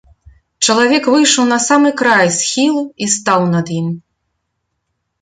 Чалавек 0.65 1.09
выйшаў 1.15 1.45
на 1.53 1.59
самы 1.67 1.93
край 2.01 2.33
схілу 2.39 2.83
і 3.03 3.13
стаў 3.19 3.41
над 3.55 3.67
ім. 3.81 3.97